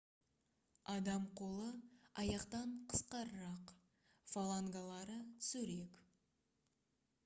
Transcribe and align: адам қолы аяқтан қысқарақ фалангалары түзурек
адам 0.95 1.23
қолы 1.39 1.67
аяқтан 2.21 2.69
қысқарақ 2.89 3.65
фалангалары 4.31 5.19
түзурек 5.37 6.05